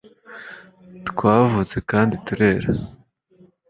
twavutse 1.09 1.77
kandi 1.91 2.15
turera 2.25 2.69